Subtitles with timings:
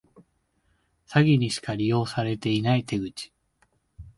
[1.07, 3.31] 詐欺にしか利用されてない手口